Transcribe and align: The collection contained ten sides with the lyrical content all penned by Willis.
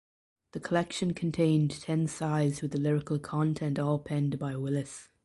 The 0.53 0.59
collection 0.59 1.13
contained 1.13 1.79
ten 1.79 2.07
sides 2.07 2.63
with 2.63 2.71
the 2.71 2.79
lyrical 2.79 3.19
content 3.19 3.77
all 3.77 3.99
penned 3.99 4.39
by 4.39 4.55
Willis. 4.55 5.09